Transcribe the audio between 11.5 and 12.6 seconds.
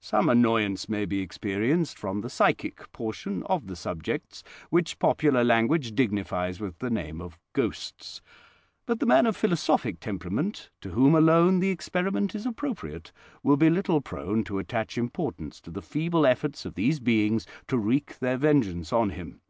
the experiment is